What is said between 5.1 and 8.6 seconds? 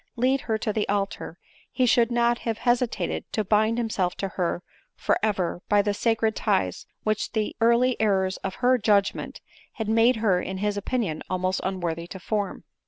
ever by the sacred ties which the ear ly errors of